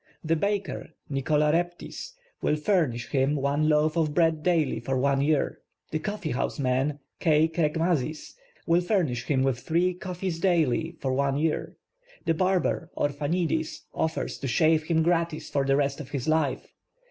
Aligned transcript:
The 0.23 0.35
baker, 0.35 0.89
Nicolas 1.09 1.53
Raptis, 1.53 2.13
will 2.41 2.55
fur 2.55 2.87
nish 2.87 3.09
him 3.09 3.35
one 3.35 3.69
loaf 3.69 3.95
of 3.95 4.15
bread 4.15 4.41
daily 4.41 4.79
for 4.79 4.97
one 4.97 5.21
year. 5.21 5.59
The 5.91 5.99
coffeehouse 5.99 6.57
man, 6.57 6.97
K. 7.19 7.47
Krekmazis, 7.47 8.33
will 8.65 8.81
furnish 8.81 9.25
him 9.25 9.43
with 9.43 9.59
three 9.59 9.93
coffees 9.93 10.39
daily 10.39 10.93
for 10.99 11.13
one 11.13 11.37
year. 11.37 11.77
The 12.25 12.33
barber, 12.33 12.89
Orphanidis, 12.97 13.81
offers 13.93 14.39
to 14.39 14.47
shave 14.47 14.85
him 14.85 15.03
gratis 15.03 15.51
for 15.51 15.65
the 15.65 15.75
rest 15.75 15.99
of 15.99 16.09
his 16.09 16.27
life. 16.27 16.73